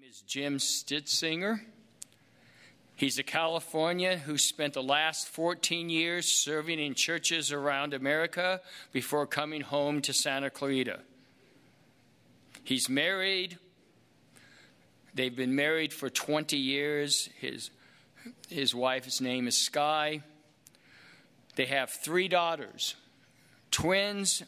[0.00, 1.60] name is Jim Stitzinger.
[2.96, 8.60] He's a Californian who spent the last 14 years serving in churches around America
[8.92, 11.00] before coming home to Santa Clarita.
[12.62, 13.58] He's married.
[15.14, 17.30] They've been married for 20 years.
[17.38, 17.70] His,
[18.50, 20.20] his wife's name is Sky.
[21.54, 22.96] They have three daughters,
[23.70, 24.42] twins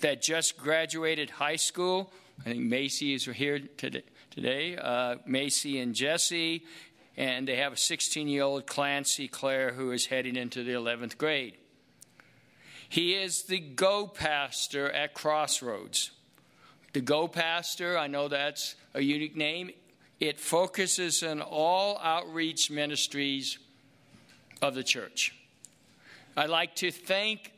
[0.00, 2.12] that just graduated high school.
[2.40, 4.04] I think Macy is here today
[4.36, 6.62] today, uh, Macy and Jesse,
[7.16, 11.16] and they have a 16 year old Clancy Claire who is heading into the 11th
[11.16, 11.56] grade.
[12.86, 16.10] He is the go pastor at Crossroads.
[16.92, 19.70] The go pastor, I know that's a unique name.
[20.20, 23.58] It focuses on all outreach ministries
[24.60, 25.34] of the church.
[26.36, 27.52] I'd like to thank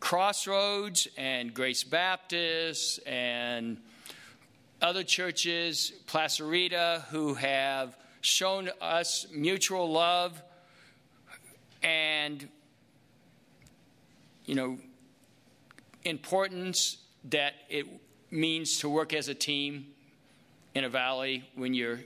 [0.00, 3.78] Crossroads and Grace Baptist and
[4.80, 10.40] other churches, Placerita, who have shown us mutual love
[11.82, 12.48] and,
[14.44, 14.78] you know,
[16.04, 17.86] importance that it
[18.30, 19.86] means to work as a team
[20.74, 22.00] in a valley when you're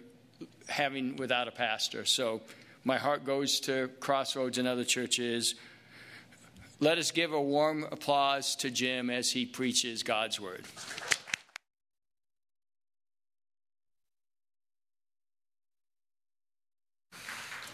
[0.68, 2.05] having without a pastor.
[2.05, 2.41] So
[2.84, 5.55] my heart goes to Crossroads and other churches.
[6.80, 10.64] Let us give a warm applause to Jim as he preaches God's word.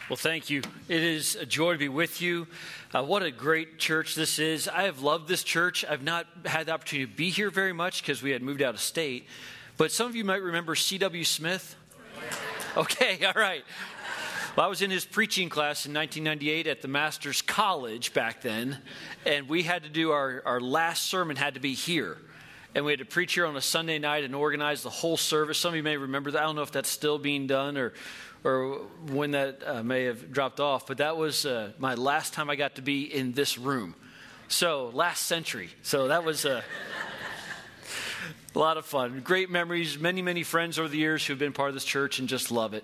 [0.08, 0.62] Well, thank you.
[0.88, 2.46] It is a joy to be with you.
[2.94, 4.66] Uh, what a great church this is.
[4.66, 5.84] I have loved this church.
[5.86, 8.72] I've not had the opportunity to be here very much because we had moved out
[8.72, 9.26] of state.
[9.76, 11.24] But some of you might remember C.W.
[11.24, 11.76] Smith.
[12.74, 13.62] Okay, all right.
[14.56, 18.78] Well, I was in his preaching class in 1998 at the Master's College back then,
[19.26, 22.16] and we had to do our, our last sermon had to be here.
[22.74, 25.58] And we had to preach here on a Sunday night and organize the whole service.
[25.58, 26.42] Some of you may remember that.
[26.42, 27.92] I don't know if that's still being done or
[28.44, 32.48] or when that uh, may have dropped off, but that was uh, my last time
[32.50, 33.94] I got to be in this room.
[34.48, 35.70] So, last century.
[35.82, 36.62] So, that was uh,
[38.54, 39.20] a lot of fun.
[39.22, 42.18] Great memories, many, many friends over the years who have been part of this church
[42.18, 42.82] and just love it.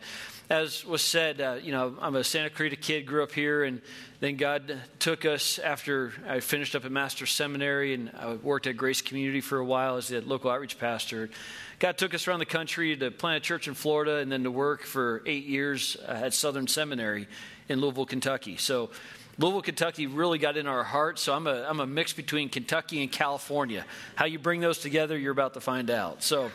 [0.50, 3.80] As was said, uh, you know, I'm a Santa Clarita kid, grew up here, and
[4.20, 8.76] then God took us after I finished up at Master's Seminary and I worked at
[8.76, 11.30] Grace Community for a while as the local outreach pastor.
[11.78, 14.50] God took us around the country to plant a church in Florida and then to
[14.50, 17.26] work for eight years uh, at Southern Seminary
[17.68, 18.56] in Louisville, Kentucky.
[18.56, 18.90] So,
[19.36, 21.18] Louisville, Kentucky really got in our heart.
[21.18, 23.84] So, I'm a, I'm a mix between Kentucky and California.
[24.14, 26.22] How you bring those together, you're about to find out.
[26.22, 26.50] So,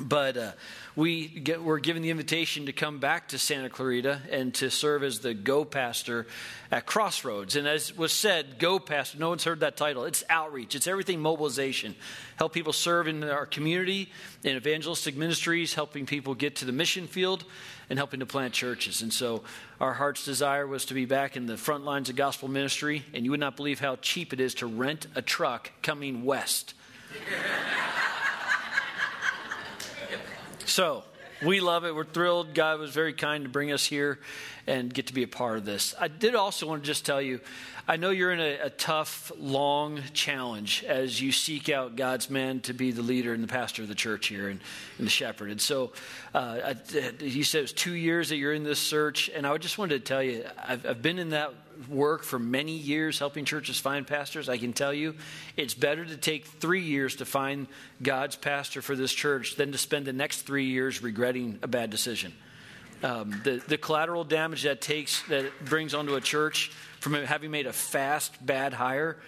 [0.00, 0.52] but uh,
[0.96, 5.04] we get, we're given the invitation to come back to Santa Clarita and to serve
[5.04, 6.26] as the go pastor
[6.70, 7.54] at Crossroads.
[7.54, 10.04] And as was said, go pastor, no one's heard that title.
[10.04, 11.94] It's outreach, it's everything mobilization.
[12.36, 14.10] Help people serve in our community,
[14.42, 17.44] in evangelistic ministries, helping people get to the mission field,
[17.90, 19.02] and helping to plant churches.
[19.02, 19.44] And so
[19.80, 23.04] our heart's desire was to be back in the front lines of gospel ministry.
[23.12, 26.74] And you would not believe how cheap it is to rent a truck coming west.
[30.66, 31.04] So
[31.44, 31.94] we love it.
[31.94, 32.54] We're thrilled.
[32.54, 34.18] God was very kind to bring us here
[34.66, 35.94] and get to be a part of this.
[35.98, 37.40] I did also want to just tell you
[37.88, 42.58] I know you're in a, a, tough, long challenge as you seek out God's man
[42.62, 44.58] to be the leader and the pastor of the church here and,
[44.98, 45.52] and the shepherd.
[45.52, 45.92] And so
[46.34, 46.76] uh, I,
[47.20, 49.28] you said it was two years that you're in this search.
[49.28, 51.54] And I just wanted to tell you, I've, I've been in that
[51.88, 54.48] work for many years helping churches find pastors.
[54.48, 55.14] I can tell you
[55.56, 57.66] it's better to take three years to find
[58.02, 61.90] God's pastor for this church than to spend the next three years regretting a bad
[61.90, 62.32] decision.
[63.02, 67.66] Um, the, the collateral damage that takes that brings onto a church from having made
[67.66, 69.18] a fast bad hire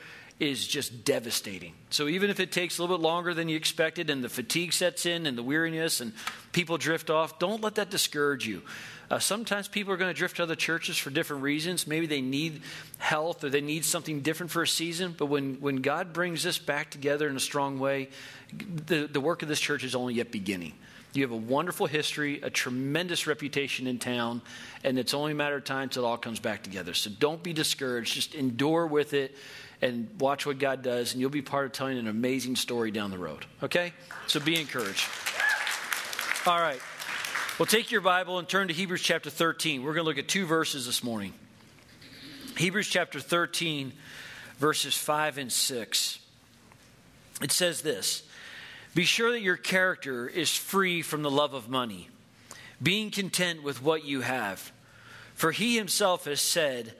[0.41, 1.75] is just devastating.
[1.91, 4.73] So even if it takes a little bit longer than you expected and the fatigue
[4.73, 6.13] sets in and the weariness and
[6.53, 8.63] people drift off, don't let that discourage you.
[9.11, 11.87] Uh, sometimes people are going to drift to other churches for different reasons.
[11.87, 12.61] Maybe they need
[12.99, 15.15] health or they need something different for a season.
[15.17, 18.11] But when, when God brings this back together in a strong way,
[18.87, 20.75] the, the work of this church is only yet beginning.
[21.15, 24.43] You have a wonderful history, a tremendous reputation in town,
[24.85, 26.93] and it's only a matter of time until it all comes back together.
[26.93, 28.15] So don't be discouraged.
[28.15, 29.35] Just endure with it
[29.81, 33.11] and watch what God does, and you'll be part of telling an amazing story down
[33.11, 33.47] the road.
[33.63, 33.93] Okay?
[34.27, 35.09] So be encouraged.
[36.47, 36.81] All right.
[37.59, 39.83] Well, take your Bible and turn to Hebrews chapter 13.
[39.83, 41.33] We're going to look at two verses this morning.
[42.57, 43.93] Hebrews chapter 13,
[44.59, 46.19] verses 5 and 6.
[47.43, 48.23] It says this.
[48.95, 52.09] Be sure that your character is free from the love of money,
[52.81, 54.71] being content with what you have.
[55.35, 56.95] For he himself has said,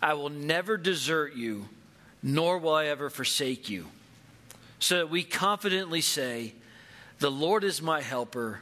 [0.00, 1.68] I will never desert you,
[2.22, 3.86] nor will I ever forsake you.
[4.78, 6.52] So that we confidently say,
[7.18, 8.60] The Lord is my helper.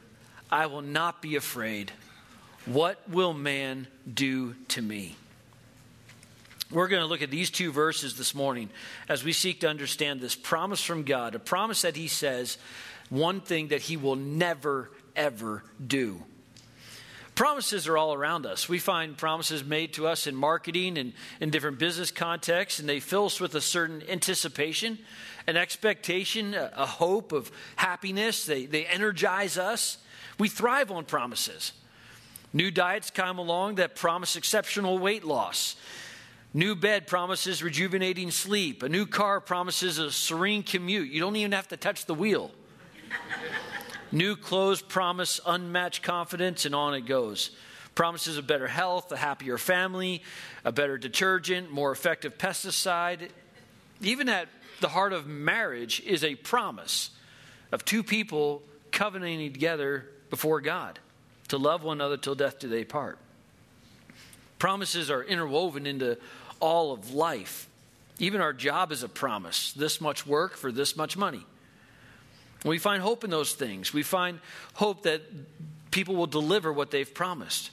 [0.52, 1.90] I will not be afraid.
[2.66, 5.16] What will man do to me?
[6.70, 8.68] We're going to look at these two verses this morning
[9.08, 12.58] as we seek to understand this promise from God, a promise that He says
[13.08, 16.22] one thing that He will never, ever do.
[17.34, 18.68] Promises are all around us.
[18.68, 23.00] We find promises made to us in marketing and in different business contexts, and they
[23.00, 24.98] fill us with a certain anticipation,
[25.46, 28.44] an expectation, a, hope of happiness.
[28.44, 29.96] They, they energize us.
[30.42, 31.70] We thrive on promises.
[32.52, 35.76] New diets come along that promise exceptional weight loss.
[36.52, 38.82] New bed promises rejuvenating sleep.
[38.82, 41.12] A new car promises a serene commute.
[41.12, 42.50] You don't even have to touch the wheel.
[44.10, 47.50] new clothes promise unmatched confidence, and on it goes.
[47.94, 50.24] Promises of better health, a happier family,
[50.64, 53.28] a better detergent, more effective pesticide.
[54.00, 54.48] Even at
[54.80, 57.10] the heart of marriage is a promise
[57.70, 60.98] of two people covenanting together before God
[61.48, 63.18] to love one another till death do they part.
[64.58, 66.16] Promises are interwoven into
[66.58, 67.68] all of life.
[68.18, 71.44] Even our job is a promise this much work for this much money.
[72.64, 73.92] We find hope in those things.
[73.92, 74.40] We find
[74.72, 75.20] hope that
[75.90, 77.70] people will deliver what they've promised.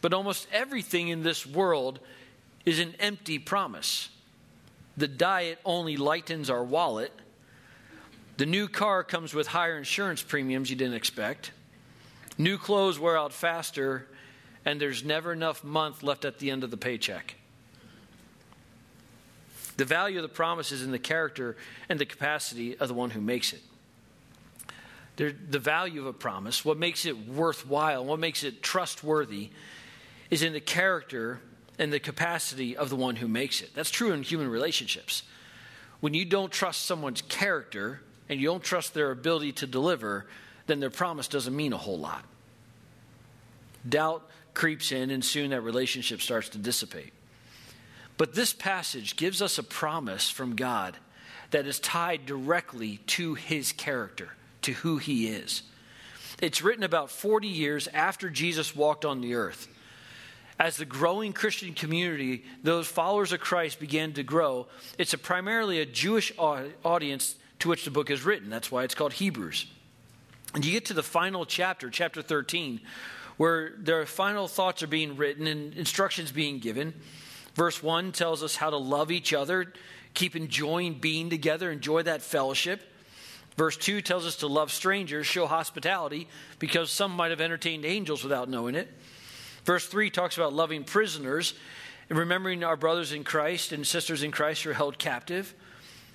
[0.00, 2.00] But almost everything in this world
[2.64, 4.08] is an empty promise.
[4.96, 7.12] The diet only lightens our wallet.
[8.38, 11.50] The new car comes with higher insurance premiums you didn't expect.
[12.38, 14.06] New clothes wear out faster,
[14.64, 17.34] and there's never enough month left at the end of the paycheck.
[19.76, 21.56] The value of the promise is in the character
[21.88, 23.60] and the capacity of the one who makes it.
[25.16, 29.50] The value of a promise, what makes it worthwhile, what makes it trustworthy,
[30.30, 31.40] is in the character
[31.76, 33.74] and the capacity of the one who makes it.
[33.74, 35.24] That's true in human relationships.
[36.00, 40.26] When you don't trust someone's character and you don't trust their ability to deliver,
[40.68, 42.24] then their promise doesn't mean a whole lot.
[43.88, 47.12] Doubt creeps in, and soon that relationship starts to dissipate.
[48.16, 50.96] But this passage gives us a promise from God
[51.50, 54.30] that is tied directly to his character,
[54.62, 55.62] to who he is.
[56.42, 59.68] It's written about 40 years after Jesus walked on the earth.
[60.58, 64.66] As the growing Christian community, those followers of Christ began to grow,
[64.98, 68.50] it's a primarily a Jewish audience to which the book is written.
[68.50, 69.66] That's why it's called Hebrews.
[70.54, 72.80] And you get to the final chapter, chapter 13,
[73.36, 76.94] where their final thoughts are being written and instructions being given.
[77.54, 79.72] Verse 1 tells us how to love each other,
[80.14, 82.82] keep enjoying being together, enjoy that fellowship.
[83.56, 86.28] Verse 2 tells us to love strangers, show hospitality,
[86.60, 88.88] because some might have entertained angels without knowing it.
[89.64, 91.54] Verse 3 talks about loving prisoners
[92.08, 95.54] and remembering our brothers in Christ and sisters in Christ who are held captive.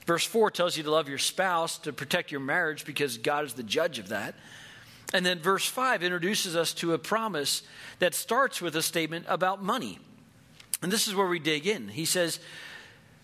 [0.05, 3.53] Verse 4 tells you to love your spouse, to protect your marriage, because God is
[3.53, 4.35] the judge of that.
[5.13, 7.63] And then verse 5 introduces us to a promise
[7.99, 9.99] that starts with a statement about money.
[10.81, 11.87] And this is where we dig in.
[11.87, 12.39] He says,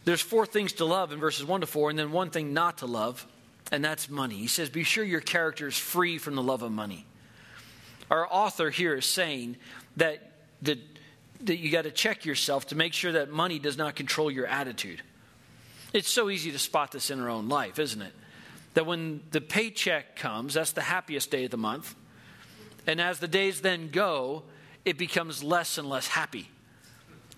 [0.05, 2.77] There's four things to love in verses 1 to 4, and then one thing not
[2.77, 3.27] to love,
[3.71, 4.35] and that's money.
[4.35, 7.05] He says, Be sure your character is free from the love of money.
[8.09, 9.57] Our author here is saying
[9.97, 10.31] that,
[10.61, 10.79] that,
[11.41, 14.47] that you got to check yourself to make sure that money does not control your
[14.47, 15.01] attitude.
[15.93, 18.13] It's so easy to spot this in our own life, isn't it?
[18.75, 21.95] That when the paycheck comes, that's the happiest day of the month.
[22.85, 24.43] And as the days then go,
[24.85, 26.49] it becomes less and less happy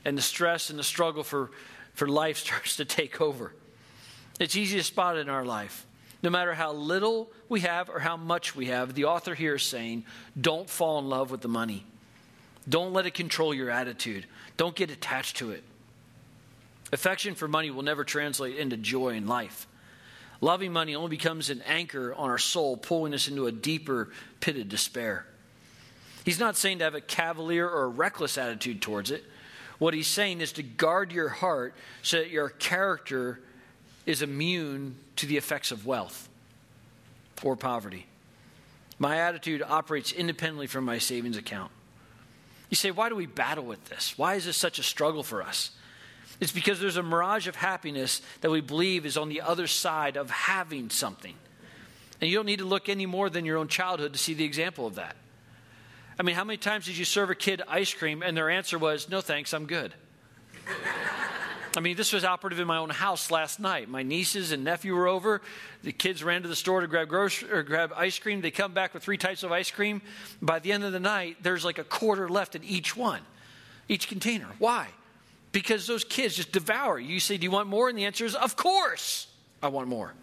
[0.05, 1.51] and the stress and the struggle for,
[1.93, 3.53] for life starts to take over.
[4.39, 5.85] It's easy to spot it in our life.
[6.23, 9.63] No matter how little we have or how much we have, the author here is
[9.63, 10.05] saying,
[10.39, 11.85] don't fall in love with the money.
[12.69, 14.27] Don't let it control your attitude.
[14.55, 15.63] Don't get attached to it.
[16.91, 19.67] Affection for money will never translate into joy in life.
[20.41, 24.57] Loving money only becomes an anchor on our soul, pulling us into a deeper pit
[24.57, 25.25] of despair.
[26.25, 29.23] He's not saying to have a cavalier or a reckless attitude towards it.
[29.79, 33.39] What he's saying is to guard your heart so that your character
[34.05, 36.27] is immune to the effects of wealth
[37.43, 38.05] or poverty.
[38.99, 41.71] My attitude operates independently from my savings account.
[42.69, 44.17] You say, why do we battle with this?
[44.17, 45.71] Why is this such a struggle for us?
[46.41, 50.17] It's because there's a mirage of happiness that we believe is on the other side
[50.17, 51.35] of having something.
[52.19, 54.43] And you don't need to look any more than your own childhood to see the
[54.43, 55.15] example of that.
[56.19, 58.79] I mean, how many times did you serve a kid ice cream and their answer
[58.79, 59.93] was, no thanks, I'm good?
[61.77, 63.87] I mean, this was operative in my own house last night.
[63.87, 65.41] My nieces and nephew were over.
[65.83, 68.41] The kids ran to the store to grab grocery, or grab ice cream.
[68.41, 70.01] They come back with three types of ice cream.
[70.41, 73.21] By the end of the night, there's like a quarter left in each one,
[73.87, 74.47] each container.
[74.57, 74.87] Why?
[75.51, 76.99] Because those kids just devour.
[76.99, 79.27] You You say, "Do you want more?" And the answer is, "Of course,
[79.61, 80.13] I want more."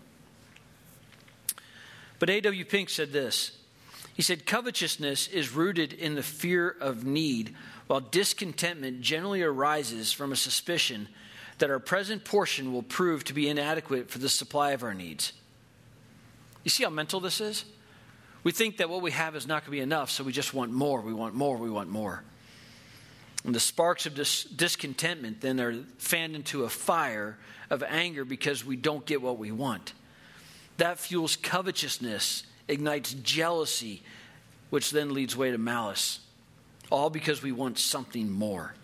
[2.19, 2.65] But A.W.
[2.65, 3.59] Pink said this.
[4.15, 7.55] He said, Covetousness is rooted in the fear of need,
[7.87, 11.09] while discontentment generally arises from a suspicion
[11.59, 15.33] that our present portion will prove to be inadequate for the supply of our needs.
[16.65, 17.65] You see how mental this is?
[18.43, 20.53] We think that what we have is not going to be enough, so we just
[20.53, 22.25] want more, we want more, we want more.
[23.49, 27.39] And the sparks of dis- discontentment then are fanned into a fire
[27.71, 29.95] of anger because we don't get what we want.
[30.77, 34.03] That fuels covetousness, ignites jealousy,
[34.69, 36.21] which then leads way to malice,
[36.91, 38.75] all because we want something more.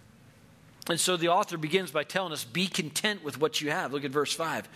[0.88, 3.92] And so the author begins by telling us be content with what you have.
[3.92, 4.66] Look at verse 5.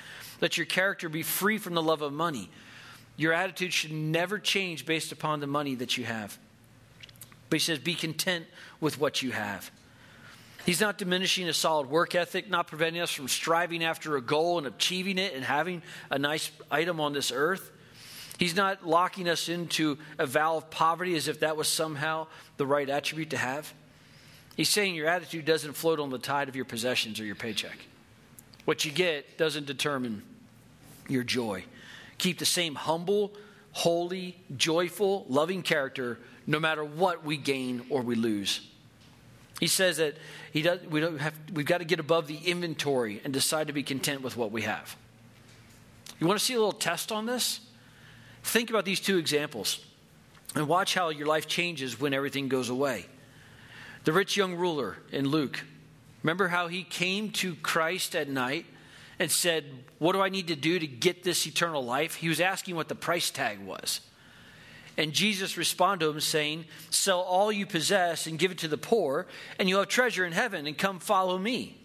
[0.42, 2.50] Let your character be free from the love of money.
[3.16, 6.38] Your attitude should never change based upon the money that you have.
[7.48, 8.44] But he says, be content
[8.82, 9.70] with what you have.
[10.66, 14.58] He's not diminishing a solid work ethic, not preventing us from striving after a goal
[14.58, 17.70] and achieving it and having a nice item on this earth.
[18.38, 22.66] He's not locking us into a vow of poverty as if that was somehow the
[22.66, 23.72] right attribute to have.
[24.56, 27.78] He's saying your attitude doesn't float on the tide of your possessions or your paycheck.
[28.64, 30.22] What you get doesn't determine
[31.08, 31.64] your joy.
[32.18, 33.32] Keep the same humble,
[33.72, 38.60] holy, joyful, loving character no matter what we gain or we lose.
[39.60, 40.16] He says that
[40.52, 43.72] he does, we don't have, we've got to get above the inventory and decide to
[43.72, 44.96] be content with what we have.
[46.20, 47.60] You want to see a little test on this?
[48.42, 49.84] Think about these two examples
[50.54, 53.06] and watch how your life changes when everything goes away.
[54.04, 55.64] The rich young ruler in Luke,
[56.22, 58.64] remember how he came to Christ at night
[59.18, 59.64] and said,
[59.98, 62.14] What do I need to do to get this eternal life?
[62.14, 64.00] He was asking what the price tag was.
[64.98, 68.76] And Jesus responded to him, saying, Sell all you possess and give it to the
[68.76, 69.28] poor,
[69.58, 71.78] and you'll have treasure in heaven, and come follow me.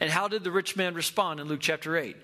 [0.00, 2.16] And how did the rich man respond in Luke chapter 8?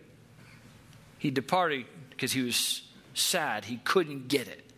[1.19, 2.83] He departed because he was
[3.15, 3.65] sad.
[3.65, 4.69] He couldn't get it.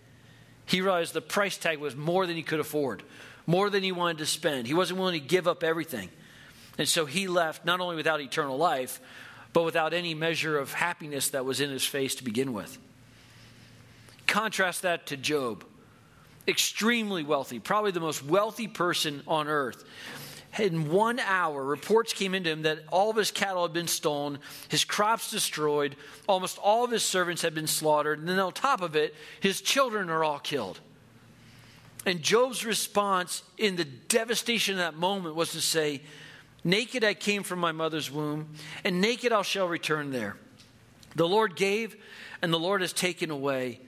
[0.67, 3.03] He realized the price tag was more than he could afford,
[3.47, 4.67] more than he wanted to spend.
[4.67, 6.11] He wasn't willing to give up everything.
[6.77, 9.01] And so he left not only without eternal life,
[9.55, 12.79] but without any measure of happiness that was in his face to begin with.
[14.29, 15.65] Contrast that to Job.
[16.47, 19.85] Extremely wealthy, probably the most wealthy person on earth.
[20.59, 24.39] In one hour, reports came into him that all of his cattle had been stolen,
[24.69, 28.81] his crops destroyed, almost all of his servants had been slaughtered, and then on top
[28.81, 30.81] of it, his children are all killed.
[32.07, 36.03] And Job's response in the devastation of that moment was to say,
[36.65, 38.49] Naked I came from my mother's womb,
[38.85, 40.37] and naked I shall return there.
[41.15, 41.97] The Lord gave,
[42.43, 43.81] and the Lord has taken away.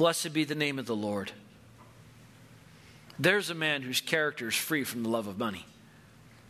[0.00, 1.30] Blessed be the name of the Lord.
[3.18, 5.66] There's a man whose character is free from the love of money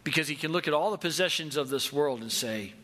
[0.04, 2.74] because he can look at all the possessions of this world and say,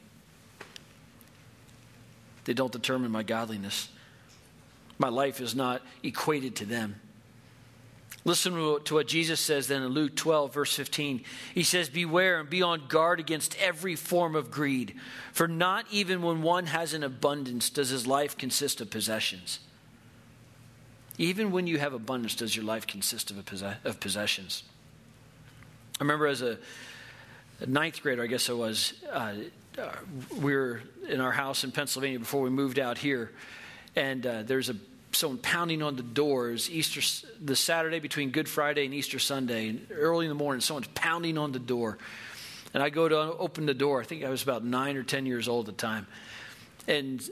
[2.47, 3.91] they don't determine my godliness.
[4.99, 6.97] My life is not equated to them.
[8.25, 11.23] Listen to what Jesus says then in Luke 12, verse 15.
[11.55, 14.97] He says, Beware and be on guard against every form of greed,
[15.33, 19.61] for not even when one has an abundance does his life consist of possessions.
[21.19, 23.39] Even when you have abundance, does your life consist of,
[23.85, 24.63] of possessions?
[25.99, 26.59] I remember as a,
[27.61, 29.35] a, ninth grader, I guess I was, uh,
[29.79, 29.93] uh,
[30.41, 33.33] we were in our house in Pennsylvania before we moved out here,
[33.95, 34.77] and uh, there's a
[35.13, 37.01] someone pounding on the doors Easter
[37.43, 41.39] the Saturday between Good Friday and Easter Sunday, and early in the morning, someone's pounding
[41.39, 41.97] on the door,
[42.75, 44.03] and I go to open the door.
[44.03, 46.07] I think I was about nine or ten years old at the time,
[46.87, 47.27] and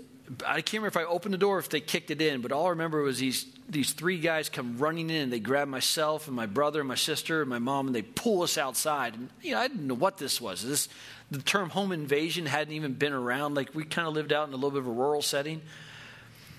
[0.47, 2.51] I can't remember if I opened the door or if they kicked it in, but
[2.51, 6.27] all I remember was these these three guys come running in and they grab myself
[6.27, 9.15] and my brother and my sister and my mom and they pull us outside.
[9.15, 10.67] And you know, I didn't know what this was.
[10.67, 10.89] This
[11.31, 13.55] the term home invasion hadn't even been around.
[13.55, 15.61] Like we kind of lived out in a little bit of a rural setting.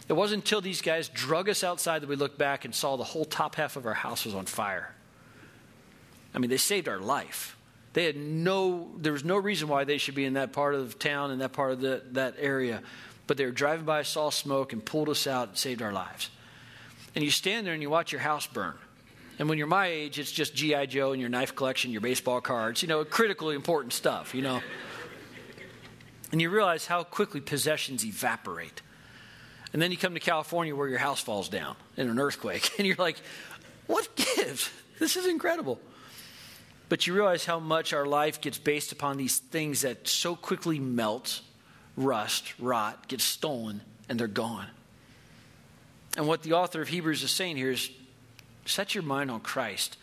[0.08, 3.04] It wasn't until these guys drug us outside that we looked back and saw the
[3.04, 4.94] whole top half of our house was on fire.
[6.34, 7.58] I mean, they saved our life.
[7.94, 11.00] They had no, there was no reason why they should be in that part of
[11.00, 12.84] town and that part of the, that area.
[13.28, 16.30] But they were driving by, saw smoke, and pulled us out and saved our lives.
[17.16, 18.76] And you stand there and you watch your house burn.
[19.38, 20.86] And when you're my age, it's just G.I.
[20.86, 24.62] Joe and your knife collection, your baseball cards, you know, critically important stuff, you know.
[26.32, 28.82] and you realize how quickly possessions evaporate.
[29.74, 32.88] And then you come to California where your house falls down in an earthquake, and
[32.88, 33.18] you're like,
[33.88, 34.70] what gives?
[35.00, 35.80] This is incredible.
[36.88, 40.80] But you realize how much our life gets based upon these things that so quickly
[40.80, 41.42] melt
[41.98, 44.68] rust, rot, get stolen, and they're gone.
[46.18, 47.90] And what the author of Hebrews is saying here is
[48.66, 49.98] set your mind on Christ.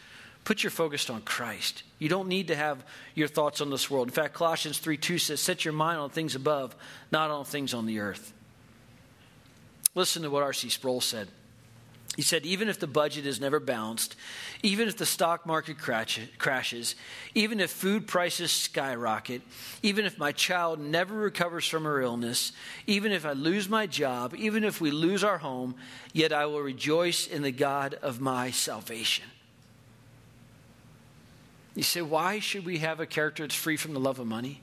[0.44, 1.84] Put your focus on Christ.
[1.99, 2.84] You don't need to have
[3.14, 4.08] your thoughts on this world.
[4.08, 6.75] In fact, Colossians 3 2 says, Set your mind on things above,
[7.12, 8.32] not on things on the earth.
[9.94, 10.68] Listen to what R.C.
[10.68, 11.28] Sproul said.
[12.14, 14.16] He said, even if the budget is never balanced,
[14.62, 16.95] even if the stock market crashes,
[17.35, 19.40] even if food prices skyrocket,
[19.83, 22.52] even if my child never recovers from her illness,
[22.87, 25.75] even if I lose my job, even if we lose our home,
[26.12, 29.25] yet I will rejoice in the God of my salvation.
[31.75, 34.61] You say, why should we have a character that's free from the love of money?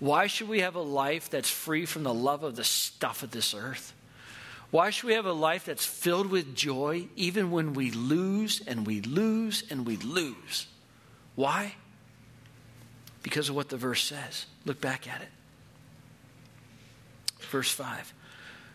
[0.00, 3.30] Why should we have a life that's free from the love of the stuff of
[3.30, 3.94] this earth?
[4.70, 8.86] Why should we have a life that's filled with joy even when we lose and
[8.86, 10.66] we lose and we lose?
[11.34, 11.74] Why?
[13.22, 14.46] Because of what the verse says.
[14.66, 15.28] Look back at it.
[17.50, 18.12] Verse 5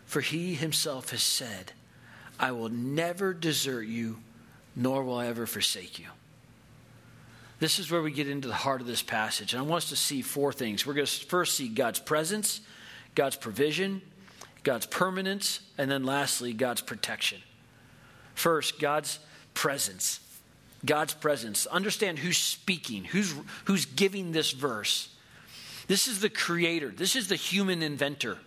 [0.04, 1.72] For he himself has said,
[2.40, 4.18] I will never desert you,
[4.74, 6.06] nor will I ever forsake you.
[7.60, 9.52] This is where we get into the heart of this passage.
[9.52, 10.84] And I want us to see four things.
[10.84, 12.60] We're going to first see God's presence,
[13.14, 14.02] God's provision,
[14.64, 17.38] God's permanence, and then lastly, God's protection.
[18.34, 19.20] First, God's
[19.52, 20.20] presence.
[20.84, 21.66] God's presence.
[21.66, 25.08] Understand who's speaking, who's, who's giving this verse.
[25.86, 28.38] This is the creator, this is the human inventor.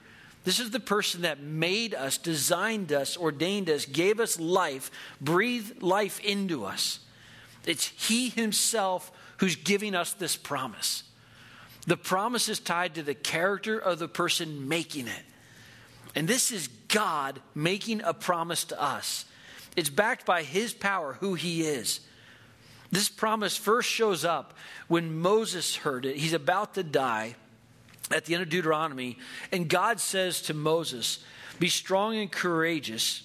[0.43, 5.83] This is the person that made us, designed us, ordained us, gave us life, breathed
[5.83, 6.99] life into us.
[7.65, 11.03] It's He Himself who's giving us this promise.
[11.85, 15.23] The promise is tied to the character of the person making it.
[16.17, 19.25] And this is God making a promise to us.
[19.75, 21.99] It's backed by his power, who he is.
[22.89, 24.55] This promise first shows up
[24.87, 26.17] when Moses heard it.
[26.17, 27.35] He's about to die
[28.09, 29.19] at the end of Deuteronomy.
[29.51, 31.23] And God says to Moses,
[31.59, 33.21] Be strong and courageous.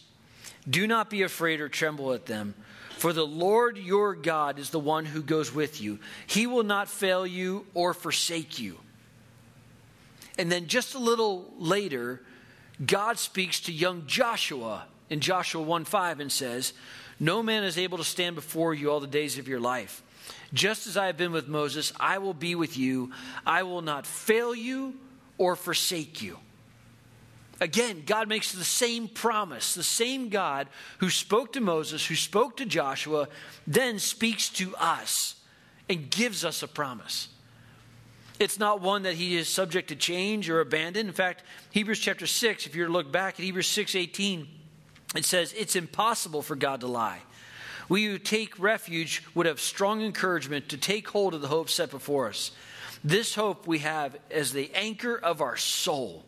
[0.69, 2.55] Do not be afraid or tremble at them.
[2.99, 5.99] For the Lord your God is the one who goes with you.
[6.27, 8.79] He will not fail you or forsake you.
[10.37, 12.21] And then just a little later,
[12.85, 16.73] God speaks to young Joshua in Joshua 1 5 and says,
[17.21, 20.03] No man is able to stand before you all the days of your life.
[20.53, 23.13] Just as I have been with Moses, I will be with you.
[23.47, 24.95] I will not fail you
[25.39, 26.39] or forsake you.
[27.61, 29.75] Again, God makes the same promise.
[29.75, 33.29] The same God who spoke to Moses, who spoke to Joshua,
[33.67, 35.37] then speaks to us
[35.89, 37.29] and gives us a promise.
[38.39, 41.07] It's not one that he is subject to change or abandon.
[41.07, 44.49] In fact, Hebrews chapter 6, if you look back at Hebrews 6 18,
[45.15, 47.21] it says, It's impossible for God to lie.
[47.89, 51.91] We who take refuge would have strong encouragement to take hold of the hope set
[51.91, 52.53] before us.
[53.05, 56.25] This hope we have as the anchor of our soul.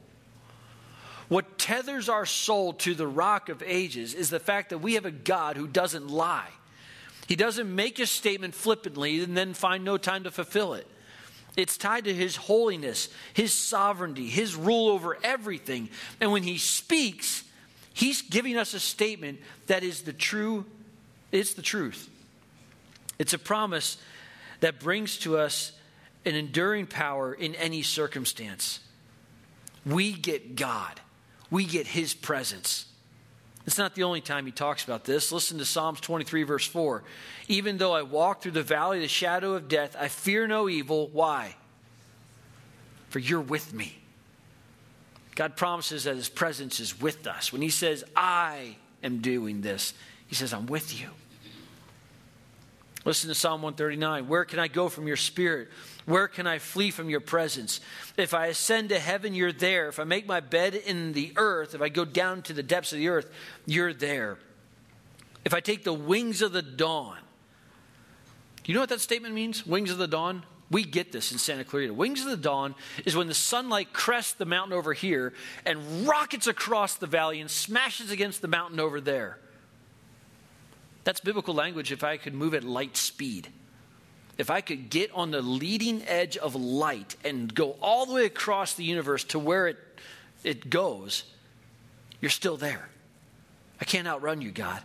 [1.29, 5.07] What tethers our soul to the rock of ages is the fact that we have
[5.07, 6.51] a God who doesn't lie.
[7.27, 10.87] He doesn't make a statement flippantly and then find no time to fulfill it.
[11.57, 15.88] It's tied to his holiness, his sovereignty, his rule over everything.
[16.21, 17.45] And when he speaks,
[17.93, 19.38] he's giving us a statement
[19.69, 20.64] that is the true,
[21.31, 22.11] it's the truth.
[23.19, 23.99] It's a promise
[24.61, 25.73] that brings to us
[26.25, 28.81] an enduring power in any circumstance.
[29.87, 31.01] We get God.
[31.51, 32.87] We get his presence.
[33.66, 35.33] It's not the only time he talks about this.
[35.33, 37.03] Listen to Psalms 23, verse 4.
[37.48, 40.68] Even though I walk through the valley of the shadow of death, I fear no
[40.68, 41.09] evil.
[41.09, 41.57] Why?
[43.09, 43.98] For you're with me.
[45.35, 47.53] God promises that his presence is with us.
[47.53, 49.94] When he says, I am doing this,
[50.27, 51.09] he says, I'm with you.
[53.05, 54.29] Listen to Psalm 139.
[54.29, 55.69] Where can I go from your spirit?
[56.07, 57.81] Where can I flee from your presence?
[58.17, 59.88] If I ascend to heaven, you're there.
[59.88, 62.93] If I make my bed in the earth, if I go down to the depths
[62.93, 63.31] of the earth,
[63.67, 64.38] you're there.
[65.45, 67.19] If I take the wings of the dawn,
[68.64, 69.67] you know what that statement means?
[69.67, 70.45] Wings of the dawn?
[70.71, 71.93] We get this in Santa Clarita.
[71.93, 75.35] Wings of the dawn is when the sunlight crests the mountain over here
[75.67, 79.38] and rockets across the valley and smashes against the mountain over there.
[81.05, 83.49] That's biblical language if I could move at light speed
[84.37, 88.25] if I could get on the leading edge of light and go all the way
[88.25, 89.79] across the universe to where it,
[90.43, 91.25] it goes,
[92.21, 92.88] you're still there.
[93.81, 94.83] I can't outrun you, God.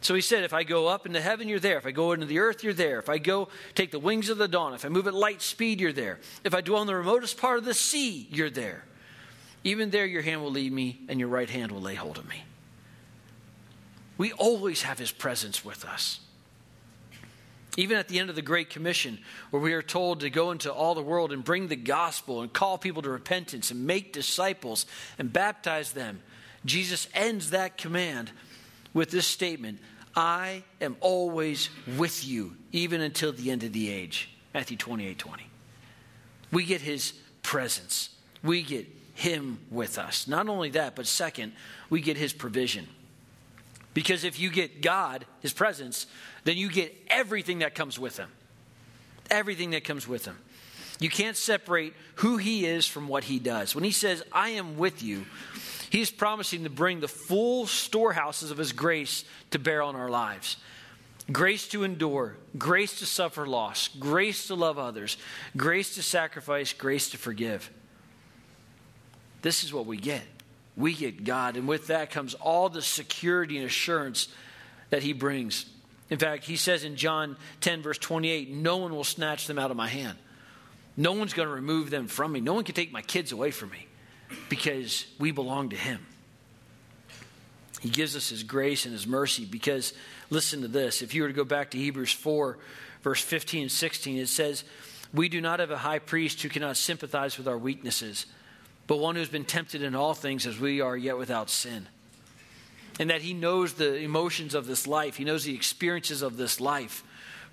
[0.00, 1.78] So he said, if I go up into heaven, you're there.
[1.78, 2.98] If I go into the earth, you're there.
[2.98, 5.80] If I go take the wings of the dawn, if I move at light speed,
[5.80, 6.20] you're there.
[6.44, 8.84] If I dwell in the remotest part of the sea, you're there.
[9.62, 12.28] Even there, your hand will lead me, and your right hand will lay hold of
[12.28, 12.44] me.
[14.16, 16.20] We always have his presence with us.
[17.76, 19.18] Even at the end of the Great Commission,
[19.50, 22.52] where we are told to go into all the world and bring the gospel and
[22.52, 24.86] call people to repentance and make disciples
[25.18, 26.22] and baptize them,
[26.64, 28.30] Jesus ends that command
[28.92, 29.80] with this statement
[30.16, 34.30] I am always with you, even until the end of the age.
[34.52, 35.46] Matthew 28 20.
[36.52, 38.10] We get his presence,
[38.42, 40.28] we get him with us.
[40.28, 41.52] Not only that, but second,
[41.90, 42.86] we get his provision.
[43.94, 46.06] Because if you get God, His presence,
[46.42, 48.28] then you get everything that comes with Him.
[49.30, 50.36] Everything that comes with Him.
[51.00, 53.74] You can't separate who He is from what He does.
[53.74, 55.24] When He says, I am with you,
[55.90, 60.56] He's promising to bring the full storehouses of His grace to bear on our lives
[61.32, 65.16] grace to endure, grace to suffer loss, grace to love others,
[65.56, 67.70] grace to sacrifice, grace to forgive.
[69.40, 70.22] This is what we get.
[70.76, 74.28] We get God, and with that comes all the security and assurance
[74.90, 75.66] that He brings.
[76.10, 79.70] In fact, He says in John 10, verse 28, No one will snatch them out
[79.70, 80.18] of my hand.
[80.96, 82.40] No one's going to remove them from me.
[82.40, 83.86] No one can take my kids away from me
[84.48, 86.04] because we belong to Him.
[87.80, 89.92] He gives us His grace and His mercy because,
[90.30, 91.02] listen to this.
[91.02, 92.58] If you were to go back to Hebrews 4,
[93.02, 94.64] verse 15 and 16, it says,
[95.12, 98.26] We do not have a high priest who cannot sympathize with our weaknesses,
[98.86, 101.88] but one who's been tempted in all things as we are, yet without sin.
[103.00, 106.60] And that He knows the emotions of this life, He knows the experiences of this
[106.60, 107.02] life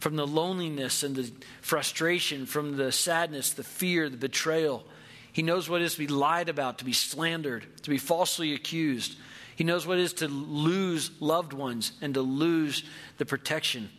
[0.02, 4.84] from the loneliness and the frustration, from the sadness, the fear, the betrayal.
[5.32, 8.54] He knows what it is to be lied about, to be slandered, to be falsely
[8.54, 9.16] accused.
[9.56, 12.84] He knows what it is to lose loved ones and to lose
[13.20, 13.90] the protection.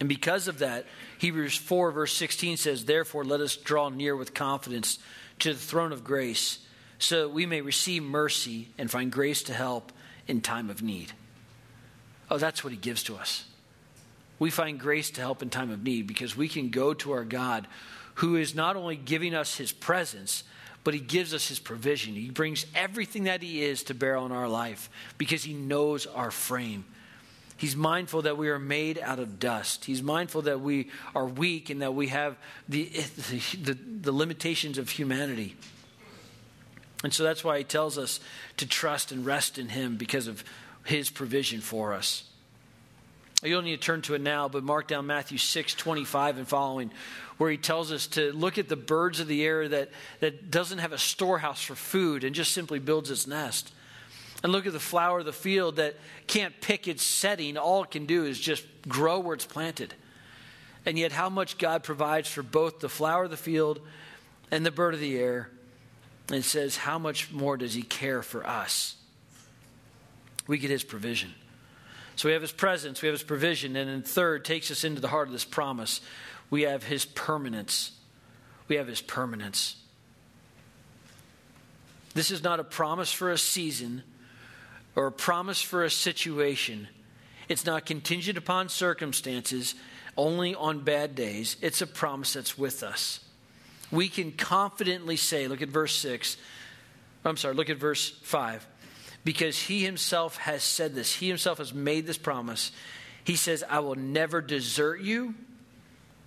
[0.00, 0.84] And because of that,
[1.18, 4.98] Hebrews 4, verse 16 says, Therefore, let us draw near with confidence
[5.42, 6.58] to the throne of grace,
[6.98, 9.92] so that we may receive mercy and find grace to help
[10.26, 11.12] in time of need.
[12.30, 13.44] Oh, that's what He gives to us.
[14.38, 17.24] We find grace to help in time of need because we can go to our
[17.24, 17.68] God
[18.16, 20.44] who is not only giving us His presence,
[20.84, 22.14] but he gives us his provision.
[22.14, 26.30] He brings everything that he is to bear on our life because he knows our
[26.30, 26.84] frame.
[27.62, 29.84] He's mindful that we are made out of dust.
[29.84, 32.36] He's mindful that we are weak and that we have
[32.68, 32.86] the,
[33.62, 35.54] the, the limitations of humanity.
[37.04, 38.18] And so that's why he tells us
[38.56, 40.42] to trust and rest in him because of
[40.86, 42.24] his provision for us.
[43.44, 46.48] You don't need to turn to it now, but mark down Matthew 6, 25 and
[46.48, 46.90] following,
[47.38, 50.78] where he tells us to look at the birds of the air that, that doesn't
[50.78, 53.72] have a storehouse for food and just simply builds its nest.
[54.42, 55.94] And look at the flower of the field that
[56.26, 57.56] can't pick its setting.
[57.56, 59.94] All it can do is just grow where it's planted.
[60.84, 63.80] And yet, how much God provides for both the flower of the field
[64.52, 65.50] and the bird of the air.
[66.30, 68.94] And says, how much more does he care for us?
[70.46, 71.34] We get his provision.
[72.16, 75.00] So we have his presence, we have his provision, and then third takes us into
[75.00, 76.00] the heart of this promise.
[76.48, 77.92] We have his permanence.
[78.68, 79.76] We have his permanence.
[82.14, 84.02] This is not a promise for a season
[84.94, 86.88] or a promise for a situation.
[87.48, 89.74] It's not contingent upon circumstances,
[90.16, 91.56] only on bad days.
[91.60, 93.20] It's a promise that's with us.
[93.90, 96.36] We can confidently say, look at verse 6.
[97.24, 98.66] I'm sorry, look at verse 5
[99.24, 101.14] because he himself has said this.
[101.14, 102.72] He himself has made this promise.
[103.24, 105.34] He says, I will never desert you,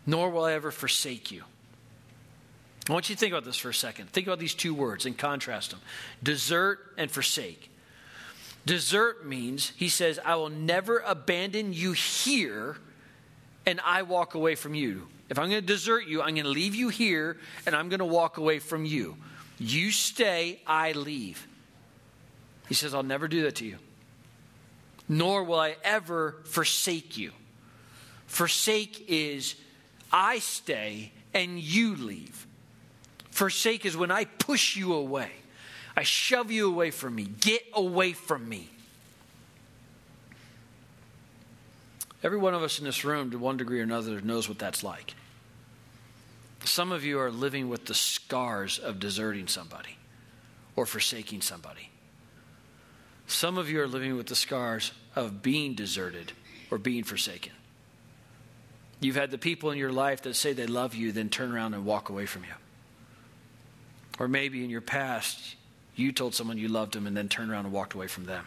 [0.05, 1.43] nor will I ever forsake you.
[2.87, 4.11] I want you to think about this for a second.
[4.11, 5.81] Think about these two words and contrast them
[6.23, 7.71] desert and forsake.
[8.65, 12.77] Desert means, he says, I will never abandon you here
[13.65, 15.07] and I walk away from you.
[15.29, 17.99] If I'm going to desert you, I'm going to leave you here and I'm going
[17.99, 19.17] to walk away from you.
[19.57, 21.47] You stay, I leave.
[22.67, 23.77] He says, I'll never do that to you,
[25.07, 27.31] nor will I ever forsake you.
[28.27, 29.55] Forsake is
[30.11, 32.47] I stay and you leave.
[33.29, 35.31] Forsake is when I push you away.
[35.97, 37.23] I shove you away from me.
[37.23, 38.69] Get away from me.
[42.23, 44.83] Every one of us in this room, to one degree or another, knows what that's
[44.83, 45.13] like.
[46.63, 49.97] Some of you are living with the scars of deserting somebody
[50.75, 51.89] or forsaking somebody.
[53.27, 56.31] Some of you are living with the scars of being deserted
[56.71, 57.53] or being forsaken.
[58.99, 61.73] You've had the people in your life that say they love you, then turn around
[61.73, 62.53] and walk away from you.
[64.19, 65.55] Or maybe in your past,
[65.95, 68.45] you told someone you loved them and then turned around and walked away from them.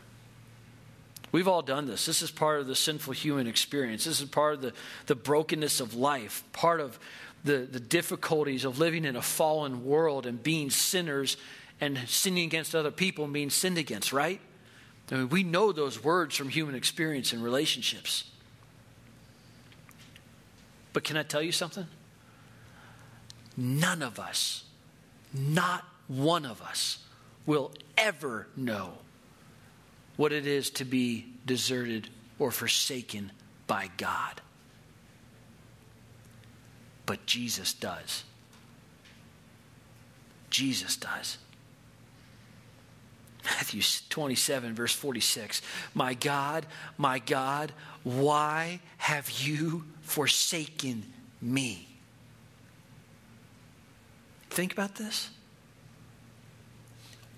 [1.30, 2.06] We've all done this.
[2.06, 4.04] This is part of the sinful human experience.
[4.04, 4.72] This is part of the,
[5.06, 6.98] the brokenness of life, part of
[7.44, 11.36] the, the difficulties of living in a fallen world and being sinners
[11.80, 14.40] and sinning against other people and being sinned against, right?
[15.10, 18.24] I mean, we know those words from human experience and relationships.
[20.92, 21.86] But can I tell you something?
[23.56, 24.64] None of us,
[25.32, 26.98] not one of us,
[27.48, 28.90] will ever know
[30.16, 32.06] what it is to be deserted
[32.38, 33.32] or forsaken
[33.66, 34.42] by God.
[37.06, 38.22] But Jesus does.
[40.50, 41.38] Jesus does.
[43.46, 43.80] Matthew
[44.10, 45.62] 27, verse 46.
[45.94, 46.66] My God,
[46.98, 47.72] my God,
[48.04, 51.02] why have you forsaken
[51.40, 51.88] me?
[54.50, 55.30] Think about this.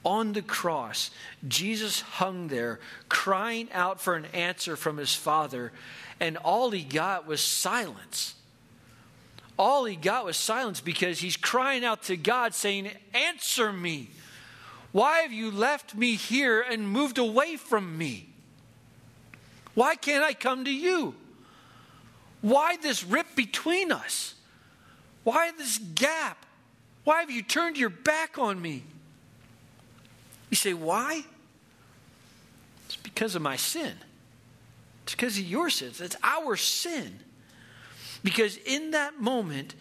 [0.04, 1.10] On the cross,
[1.46, 5.72] Jesus hung there, crying out for an answer from his Father,
[6.18, 8.34] and all he got was silence.
[9.58, 14.08] All he got was silence because he's crying out to God, saying, Answer me.
[14.92, 18.30] Why have you left me here and moved away from me?
[19.74, 21.14] Why can't I come to you?
[22.40, 24.34] Why this rip between us?
[25.24, 26.46] Why this gap?
[27.04, 28.82] Why have you turned your back on me?
[30.50, 31.24] You say, why?
[32.86, 33.94] It's because of my sin.
[35.04, 36.00] It's because of your sins.
[36.00, 37.20] It's our sin.
[38.22, 39.74] Because in that moment,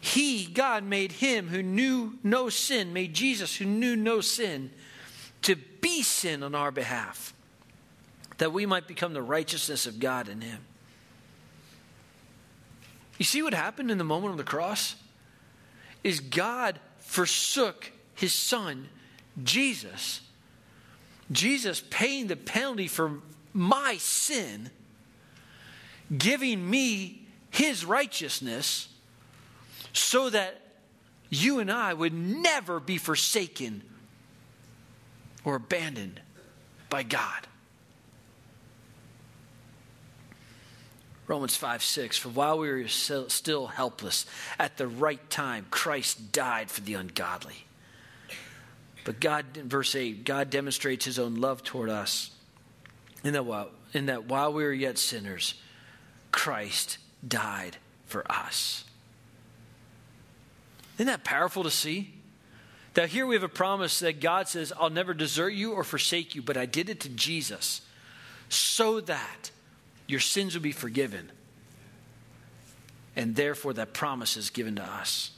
[0.00, 4.70] He, God, made Him who knew no sin, made Jesus who knew no sin,
[5.42, 7.32] to be sin on our behalf,
[8.38, 10.60] that we might become the righteousness of God in Him.
[13.18, 14.96] You see what happened in the moment of the cross?
[16.04, 18.88] Is God forsook His Son,
[19.42, 20.20] Jesus.
[21.30, 23.20] Jesus paying the penalty for
[23.52, 24.70] my sin,
[26.16, 28.88] giving me his righteousness
[29.92, 30.60] so that
[31.30, 33.82] you and I would never be forsaken
[35.44, 36.20] or abandoned
[36.90, 37.46] by God.
[41.26, 44.26] Romans 5 6, for while we were still helpless,
[44.58, 47.65] at the right time, Christ died for the ungodly.
[49.06, 52.32] But God, in verse 8, God demonstrates his own love toward us
[53.22, 55.54] in that while, in that while we were yet sinners,
[56.32, 58.82] Christ died for us.
[60.96, 62.14] Isn't that powerful to see?
[62.94, 66.34] That here we have a promise that God says, I'll never desert you or forsake
[66.34, 67.82] you, but I did it to Jesus
[68.48, 69.52] so that
[70.08, 71.30] your sins will be forgiven.
[73.14, 75.30] And therefore, that promise is given to us.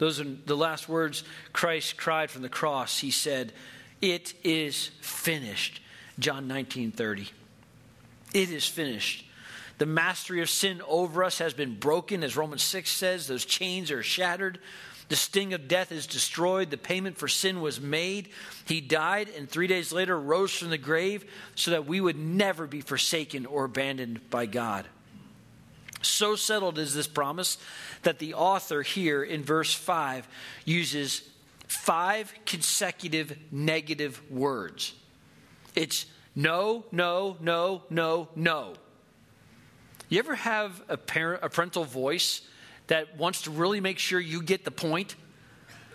[0.00, 2.98] Those are the last words Christ cried from the cross.
[2.98, 3.52] He said,
[4.00, 5.82] It is finished.
[6.18, 7.28] John 19 30.
[8.32, 9.26] It is finished.
[9.76, 13.26] The mastery of sin over us has been broken, as Romans 6 says.
[13.26, 14.58] Those chains are shattered.
[15.10, 16.70] The sting of death is destroyed.
[16.70, 18.30] The payment for sin was made.
[18.64, 22.66] He died and three days later rose from the grave so that we would never
[22.66, 24.86] be forsaken or abandoned by God.
[26.02, 27.58] So settled is this promise
[28.02, 30.26] that the author here in verse 5
[30.64, 31.22] uses
[31.66, 34.94] five consecutive negative words.
[35.74, 38.74] It's no, no, no, no, no.
[40.08, 42.42] You ever have a, parent, a parental voice
[42.88, 45.14] that wants to really make sure you get the point?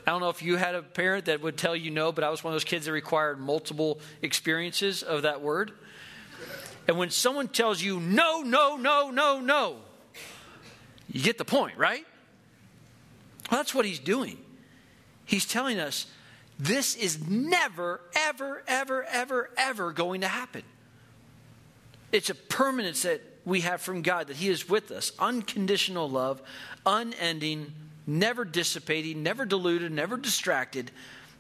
[0.08, 2.30] I don't know if you had a parent that would tell you no, but I
[2.30, 5.74] was one of those kids that required multiple experiences of that word.
[6.88, 9.78] And when someone tells you no, no, no, no, no,
[11.12, 12.06] you get the point, right?
[13.50, 14.38] Well, that's what he's doing.
[15.26, 16.08] He's telling us
[16.58, 20.64] this is never, ever, ever, ever, ever going to happen.
[22.12, 25.12] It's a permanence that we have from God that He is with us.
[25.20, 26.42] Unconditional love,
[26.86, 27.74] unending,
[28.08, 30.92] never dissipating, never diluted, never distracted,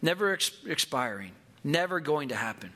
[0.01, 1.32] never ex- expiring,
[1.63, 2.71] never going to happen.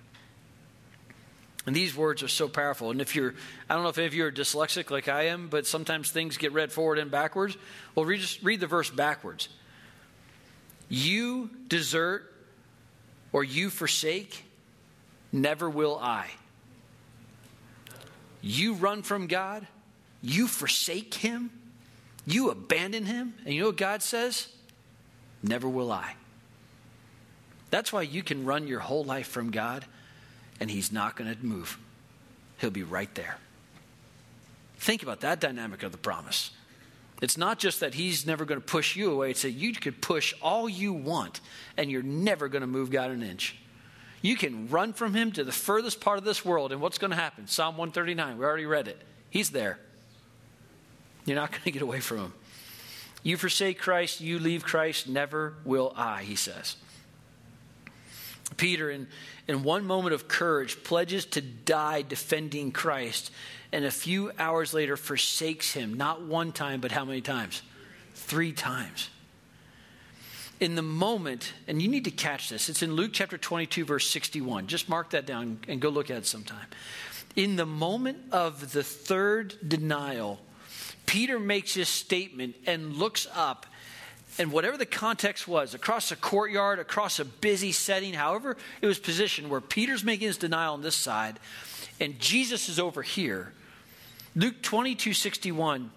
[1.65, 2.91] And these words are so powerful.
[2.91, 3.35] And if you're,
[3.69, 6.37] I don't know if any of you are dyslexic like I am, but sometimes things
[6.37, 7.57] get read forward and backwards.
[7.95, 9.49] Well, read, just read the verse backwards.
[10.87, 12.33] You desert
[13.31, 14.43] or you forsake,
[15.31, 16.27] never will I.
[18.41, 19.67] You run from God,
[20.21, 21.51] you forsake Him,
[22.25, 24.47] you abandon Him, and you know what God says?
[25.43, 26.15] Never will I.
[27.69, 29.85] That's why you can run your whole life from God
[30.59, 31.77] and He's not going to move.
[32.57, 33.37] He'll be right there.
[34.77, 36.51] Think about that dynamic of the promise.
[37.21, 40.01] It's not just that He's never going to push you away, it's that you could
[40.01, 41.41] push all you want
[41.77, 43.55] and you're never going to move God an inch.
[44.21, 47.11] You can run from him to the furthest part of this world, and what's going
[47.11, 47.47] to happen?
[47.47, 49.01] Psalm 139, we already read it.
[49.29, 49.79] He's there.
[51.25, 52.33] You're not going to get away from him.
[53.23, 56.75] You forsake Christ, you leave Christ, never will I, he says.
[58.59, 59.07] Peter, in,
[59.47, 63.31] in one moment of courage, pledges to die defending Christ,
[63.71, 67.63] and a few hours later forsakes him, not one time, but how many times?
[68.13, 69.09] Three times
[70.59, 74.09] in the moment, and you need to catch this, it's in Luke chapter 22, verse
[74.09, 74.67] 61.
[74.67, 76.67] Just mark that down and go look at it sometime.
[77.35, 80.39] In the moment of the third denial,
[81.05, 83.65] Peter makes his statement and looks up,
[84.39, 88.97] And whatever the context was, across a courtyard, across a busy setting, however it was
[88.97, 91.39] positioned, where Peter's making his denial on this side
[91.99, 93.51] and Jesus is over here,
[94.35, 95.91] Luke 22 61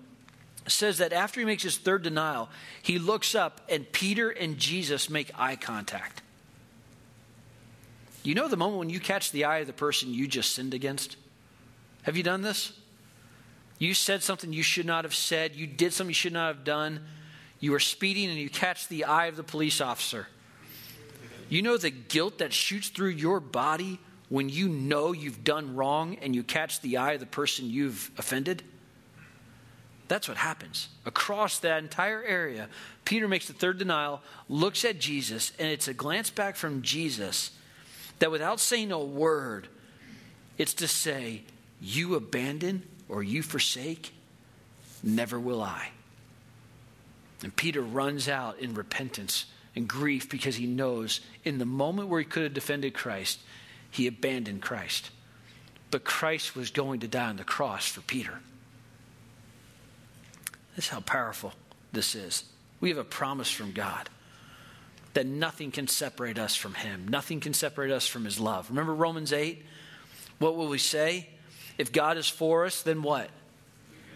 [0.66, 2.48] says that after he makes his third denial,
[2.82, 6.22] he looks up and Peter and Jesus make eye contact.
[8.24, 10.74] You know the moment when you catch the eye of the person you just sinned
[10.74, 11.16] against?
[12.02, 12.72] Have you done this?
[13.78, 15.54] You said something you should not have said.
[15.56, 17.00] You did something you should not have done.
[17.62, 20.26] You are speeding and you catch the eye of the police officer.
[21.48, 26.16] You know the guilt that shoots through your body when you know you've done wrong
[26.20, 28.64] and you catch the eye of the person you've offended?
[30.08, 30.88] That's what happens.
[31.06, 32.68] Across that entire area,
[33.04, 37.52] Peter makes the third denial, looks at Jesus, and it's a glance back from Jesus
[38.18, 39.68] that without saying a word,
[40.58, 41.42] it's to say,
[41.80, 44.12] You abandon or you forsake,
[45.04, 45.90] never will I.
[47.42, 52.20] And Peter runs out in repentance and grief because he knows in the moment where
[52.20, 53.40] he could have defended Christ,
[53.90, 55.10] he abandoned Christ.
[55.90, 58.40] But Christ was going to die on the cross for Peter.
[60.76, 61.52] That's how powerful
[61.92, 62.44] this is.
[62.80, 64.08] We have a promise from God
[65.14, 68.70] that nothing can separate us from Him, nothing can separate us from His love.
[68.70, 69.64] Remember Romans 8?
[70.38, 71.28] What will we say?
[71.78, 73.28] If God is for us, then what?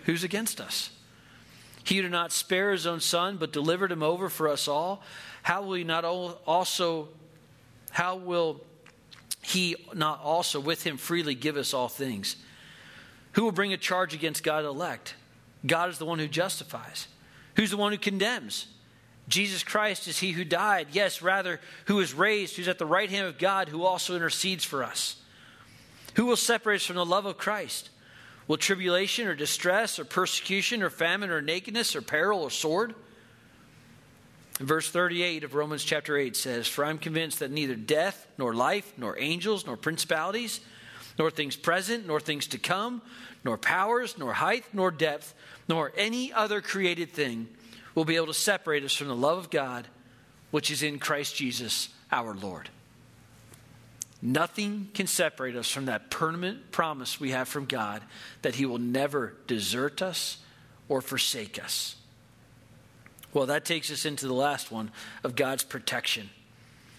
[0.05, 0.91] Who's against us?
[1.87, 5.05] He did not spare his own son, but delivered him over for us all,
[5.43, 7.09] how will he not also,
[7.93, 8.61] how will
[9.41, 12.35] he not also with him freely give us all things?
[13.33, 15.15] Who will bring a charge against God elect?
[15.65, 17.07] God is the one who justifies.
[17.55, 18.67] Who's the one who condemns?
[19.29, 20.89] Jesus Christ is he who died.
[20.91, 24.65] Yes, rather, who is raised, who's at the right hand of God, who also intercedes
[24.65, 25.23] for us.
[26.15, 27.91] Who will separate us from the love of Christ?
[28.49, 32.95] Will tribulation or distress or persecution or famine or nakedness or peril or sword?
[34.59, 38.93] Verse 38 of Romans chapter 8 says, For I'm convinced that neither death, nor life,
[38.97, 40.61] nor angels, nor principalities,
[41.19, 43.03] nor things present, nor things to come,
[43.45, 45.35] nor powers, nor height, nor depth,
[45.69, 47.49] nor any other created thing
[47.95, 49.87] will be able to separate us from the love of God
[50.51, 52.71] which is in Christ Jesus our Lord.
[54.23, 58.03] Nothing can separate us from that permanent promise we have from God
[58.43, 60.39] that He will never desert us
[60.89, 61.97] or forsake us.
[63.33, 64.91] Well, that takes us into the last one
[65.23, 66.31] of God's protection.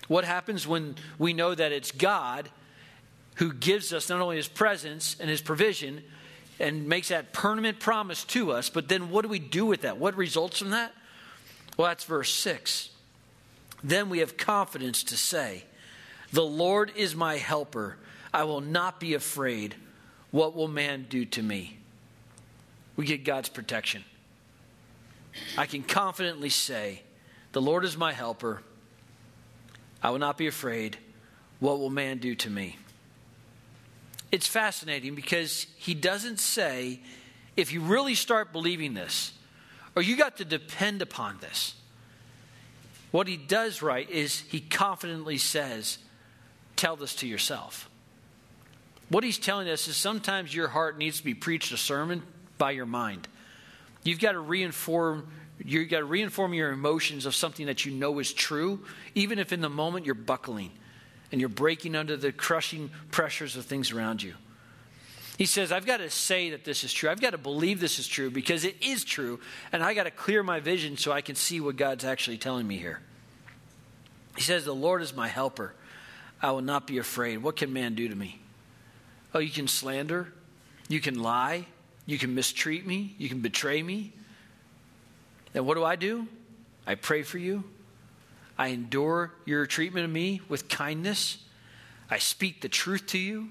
[0.07, 2.49] What happens when we know that it's God
[3.35, 6.03] who gives us not only His presence and His provision
[6.59, 9.97] and makes that permanent promise to us, but then what do we do with that?
[9.97, 10.93] What results from that?
[11.75, 12.89] Well, that's verse 6.
[13.83, 15.63] Then we have confidence to say,
[16.31, 17.97] the Lord is my helper.
[18.33, 19.75] I will not be afraid.
[20.31, 21.77] What will man do to me?
[22.95, 24.03] We get God's protection.
[25.57, 27.03] I can confidently say,
[27.51, 28.61] The Lord is my helper.
[30.01, 30.97] I will not be afraid.
[31.59, 32.77] What will man do to me?
[34.31, 36.99] It's fascinating because he doesn't say,
[37.55, 39.31] if you really start believing this,
[39.95, 41.73] or you got to depend upon this.
[43.11, 45.97] What he does right is he confidently says,
[46.77, 47.89] tell this to yourself.
[49.09, 52.23] What he's telling us is sometimes your heart needs to be preached a sermon
[52.57, 53.27] by your mind.
[54.03, 55.25] You've got to reinform
[55.63, 58.85] you've got to reinform your emotions of something that you know is true,
[59.15, 60.71] even if in the moment you're buckling
[61.31, 64.35] and you're breaking under the crushing pressures of things around you.
[65.37, 67.09] He says, I've got to say that this is true.
[67.09, 69.39] I've got to believe this is true because it is true,
[69.71, 72.67] and I got to clear my vision so I can see what God's actually telling
[72.67, 73.01] me here.
[74.35, 75.73] He says, The Lord is my helper.
[76.41, 77.37] I will not be afraid.
[77.37, 78.39] What can man do to me?
[79.33, 80.31] Oh, you can slander,
[80.87, 81.65] you can lie,
[82.05, 84.13] you can mistreat me, you can betray me.
[85.53, 86.27] And what do I do?
[86.85, 87.63] I pray for you.
[88.57, 91.37] I endure your treatment of me with kindness.
[92.09, 93.49] I speak the truth to you.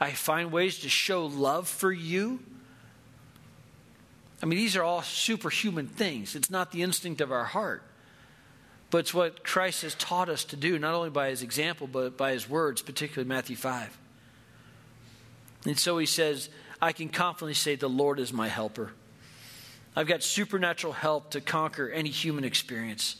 [0.00, 2.40] I find ways to show love for you.
[4.42, 6.34] I mean, these are all superhuman things.
[6.34, 7.84] It's not the instinct of our heart.
[8.92, 12.18] But it's what Christ has taught us to do, not only by his example, but
[12.18, 13.98] by his words, particularly Matthew 5.
[15.64, 18.92] And so he says, I can confidently say, The Lord is my helper.
[19.96, 23.16] I've got supernatural help to conquer any human experience.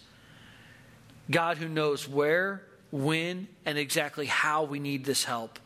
[1.30, 5.58] God who knows where, when, and exactly how we need this help.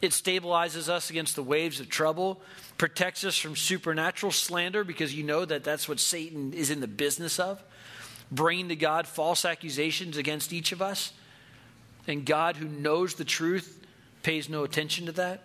[0.00, 2.40] It stabilizes us against the waves of trouble,
[2.78, 6.88] protects us from supernatural slander because you know that that's what Satan is in the
[6.88, 7.62] business of
[8.32, 11.12] bringing to God false accusations against each of us,
[12.08, 13.78] and God, who knows the truth,
[14.24, 15.42] pays no attention to that.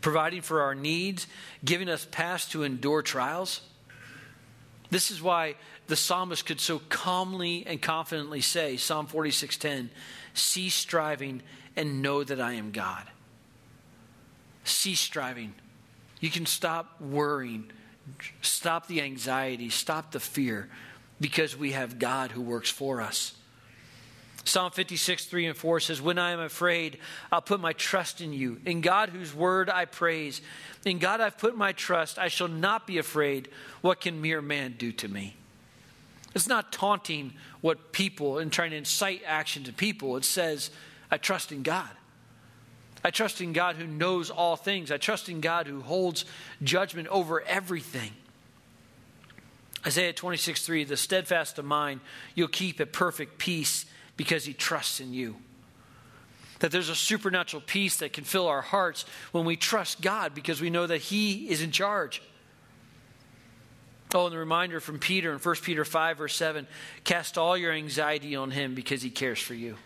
[0.00, 1.26] Providing for our needs,
[1.64, 3.62] giving us paths to endure trials.
[4.90, 5.56] This is why
[5.88, 9.88] the psalmist could so calmly and confidently say, Psalm 46:10,
[10.34, 11.42] cease striving
[11.74, 13.04] and know that I am God.
[14.64, 15.54] Cease striving.
[16.20, 17.70] You can stop worrying,
[18.42, 20.68] stop the anxiety, stop the fear,
[21.20, 23.34] because we have God who works for us.
[24.44, 26.98] Psalm 56, 3 and 4 says, When I am afraid,
[27.30, 28.60] I'll put my trust in you.
[28.64, 30.40] In God, whose word I praise.
[30.86, 32.18] In God, I've put my trust.
[32.18, 33.48] I shall not be afraid.
[33.82, 35.36] What can mere man do to me?
[36.34, 40.16] It's not taunting what people and trying to incite action to people.
[40.16, 40.70] It says,
[41.10, 41.90] I trust in God.
[43.04, 44.90] I trust in God who knows all things.
[44.90, 46.24] I trust in God who holds
[46.62, 48.12] judgment over everything.
[49.86, 52.00] Isaiah 26, 3, the steadfast of mind
[52.34, 55.36] you'll keep at perfect peace because he trusts in you.
[56.58, 60.60] That there's a supernatural peace that can fill our hearts when we trust God because
[60.60, 62.20] we know that he is in charge.
[64.14, 66.66] Oh, and the reminder from Peter in 1 Peter 5, verse 7
[67.04, 69.76] cast all your anxiety on him because he cares for you.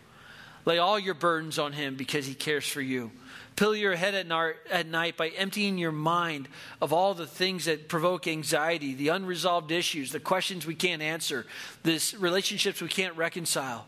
[0.64, 3.10] Lay all your burdens on him because he cares for you.
[3.56, 6.48] Fill your head at night by emptying your mind
[6.80, 11.46] of all the things that provoke anxiety, the unresolved issues, the questions we can't answer,
[11.82, 13.86] the relationships we can't reconcile.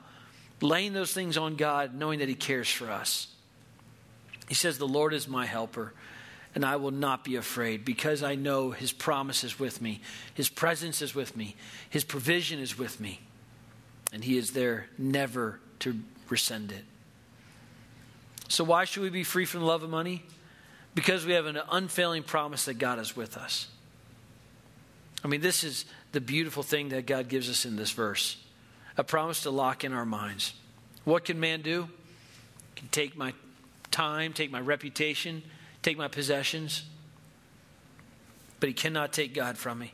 [0.60, 3.28] Laying those things on God, knowing that He cares for us.
[4.48, 5.92] He says, The Lord is my helper,
[6.54, 10.00] and I will not be afraid because I know His promise is with me,
[10.34, 11.56] His presence is with me,
[11.90, 13.20] His provision is with me,
[14.12, 15.98] and He is there never to
[16.28, 16.84] rescind it.
[18.54, 20.22] So, why should we be free from the love of money?
[20.94, 23.66] Because we have an unfailing promise that God is with us.
[25.24, 28.36] I mean, this is the beautiful thing that God gives us in this verse
[28.96, 30.54] a promise to lock in our minds.
[31.02, 31.88] What can man do?
[32.76, 33.34] He can take my
[33.90, 35.42] time, take my reputation,
[35.82, 36.84] take my possessions,
[38.60, 39.92] but he cannot take God from me.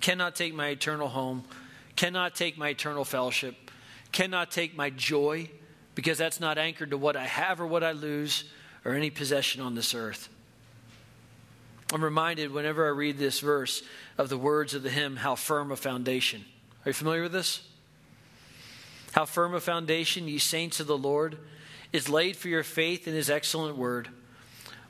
[0.00, 1.44] Cannot take my eternal home,
[1.94, 3.54] cannot take my eternal fellowship,
[4.10, 5.48] cannot take my joy
[5.98, 8.44] because that's not anchored to what I have or what I lose
[8.84, 10.28] or any possession on this earth.
[11.92, 13.82] I'm reminded whenever I read this verse
[14.16, 16.44] of the words of the hymn, How Firm a Foundation.
[16.86, 17.66] Are you familiar with this?
[19.10, 21.36] How firm a foundation, ye saints of the Lord,
[21.92, 24.08] is laid for your faith in his excellent word.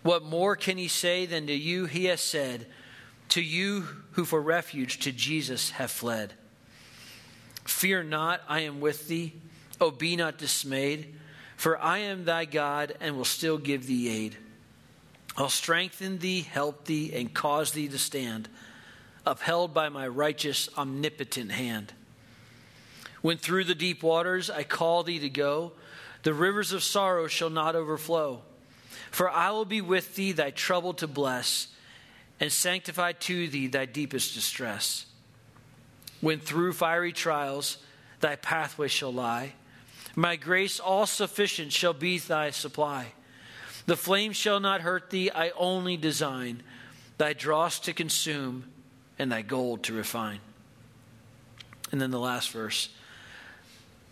[0.02, 2.66] What more can he say than to you he has said,
[3.30, 6.34] to you who for refuge to Jesus have fled?
[7.64, 9.32] Fear not, I am with thee.
[9.80, 11.14] Oh, be not dismayed,
[11.56, 14.36] for I am thy God and will still give thee aid.
[15.36, 18.48] I'll strengthen thee, help thee, and cause thee to stand,
[19.24, 21.92] upheld by my righteous, omnipotent hand.
[23.22, 25.72] When through the deep waters I call thee to go,
[26.24, 28.42] the rivers of sorrow shall not overflow.
[29.10, 31.68] For I will be with thee, thy trouble to bless,
[32.40, 35.06] and sanctify to thee thy deepest distress.
[36.20, 37.78] When through fiery trials
[38.20, 39.54] thy pathway shall lie,
[40.18, 43.06] my grace all sufficient shall be thy supply.
[43.86, 46.64] The flame shall not hurt thee, I only design
[47.18, 48.64] thy dross to consume
[49.16, 50.40] and thy gold to refine.
[51.92, 52.88] And then the last verse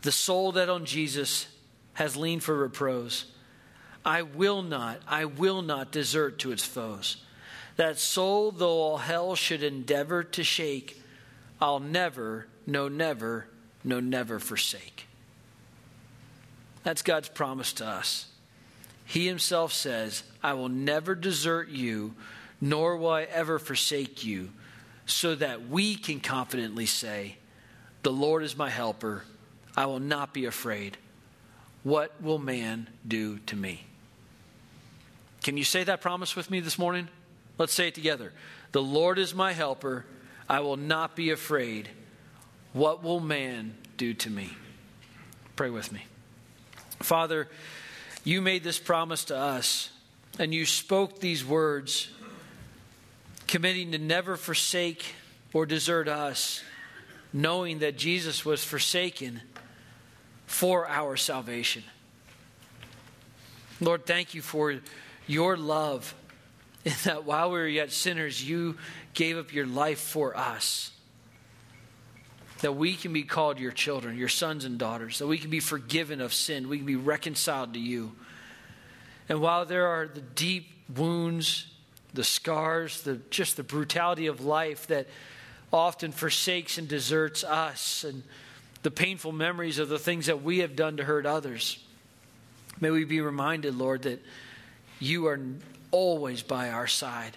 [0.02, 1.48] the soul that on Jesus
[1.94, 3.24] has leaned for repose,
[4.04, 7.16] I will not, I will not desert to its foes.
[7.74, 11.02] That soul, though all hell should endeavor to shake,
[11.60, 13.48] I'll never, no, never,
[13.82, 15.05] no, never forsake.
[16.86, 18.26] That's God's promise to us.
[19.06, 22.14] He himself says, I will never desert you,
[22.60, 24.50] nor will I ever forsake you,
[25.04, 27.38] so that we can confidently say,
[28.04, 29.24] The Lord is my helper.
[29.76, 30.96] I will not be afraid.
[31.82, 33.84] What will man do to me?
[35.42, 37.08] Can you say that promise with me this morning?
[37.58, 38.32] Let's say it together.
[38.70, 40.04] The Lord is my helper.
[40.48, 41.88] I will not be afraid.
[42.72, 44.56] What will man do to me?
[45.56, 46.04] Pray with me.
[47.00, 47.48] Father,
[48.24, 49.90] you made this promise to us,
[50.38, 52.08] and you spoke these words,
[53.46, 55.14] committing to never forsake
[55.52, 56.62] or desert us,
[57.32, 59.40] knowing that Jesus was forsaken
[60.46, 61.84] for our salvation.
[63.80, 64.80] Lord, thank you for
[65.26, 66.14] your love,
[66.84, 68.76] in that while we were yet sinners, you
[69.12, 70.90] gave up your life for us
[72.60, 75.60] that we can be called your children, your sons and daughters, that we can be
[75.60, 78.12] forgiven of sin, we can be reconciled to you.
[79.28, 81.66] And while there are the deep wounds,
[82.14, 85.06] the scars, the just the brutality of life that
[85.72, 88.22] often forsakes and deserts us and
[88.82, 91.82] the painful memories of the things that we have done to hurt others.
[92.80, 94.22] May we be reminded, Lord, that
[95.00, 95.40] you are
[95.90, 97.36] always by our side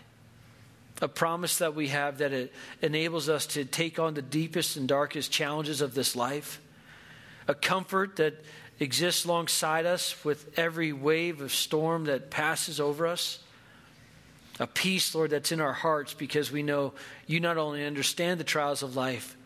[1.02, 4.88] a promise that we have that it enables us to take on the deepest and
[4.88, 6.60] darkest challenges of this life,
[7.48, 8.44] a comfort that
[8.80, 13.40] exists alongside us with every wave of storm that passes over us.
[14.60, 16.94] A peace, Lord, that's in our hearts because we know
[17.28, 19.38] you not only understand the trials of life,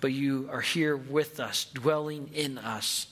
[0.00, 3.06] but you are here with us, dwelling in us.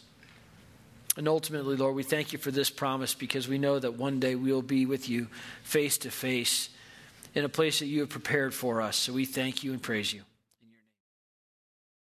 [1.16, 4.34] And ultimately, Lord, we thank you for this promise because we know that one day
[4.34, 5.28] we'll be with you
[5.62, 6.70] face to face
[7.34, 8.96] in a place that you have prepared for us.
[8.96, 10.22] So we thank you and praise you.